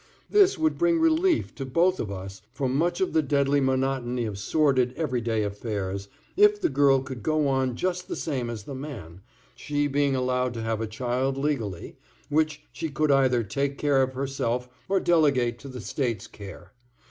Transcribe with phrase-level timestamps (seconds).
[0.31, 4.39] This would bring relief to both of us from much of the deadly monotony of
[4.39, 8.73] sordid, every day affairs, if the girl could go on just the same as the
[8.73, 9.21] man,
[9.53, 11.97] she being allowed to have a child legally,
[12.29, 16.71] which she could either take care of herself or delegate to the State's care.